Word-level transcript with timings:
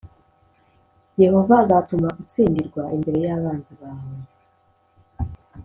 yehova 1.23 1.53
azatuma 1.63 2.07
utsindirwa 2.21 2.83
imbere 2.95 3.19
y’abanzi 3.25 3.73
bawe 3.81 4.15